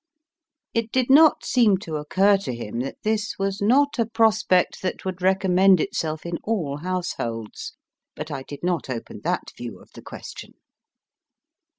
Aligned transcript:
It 0.73 0.91
did 0.91 1.11
not 1.11 1.45
seem 1.45 1.77
to 1.85 1.97
occur 1.97 2.35
to 2.37 2.55
him 2.55 2.79
that 2.79 2.97
this 3.03 3.35
was 3.37 3.61
not 3.61 3.99
a 3.99 4.07
prospect 4.07 4.81
that 4.81 5.05
would 5.05 5.21
recommend 5.21 5.79
itself 5.79 6.25
in 6.25 6.39
all 6.43 6.77
households; 6.77 7.73
but 8.15 8.31
I 8.31 8.41
did 8.41 8.63
not 8.63 8.89
open 8.89 9.21
that 9.23 9.51
view 9.55 9.77
of 9.79 9.91
the 9.93 10.01
question. 10.01 10.53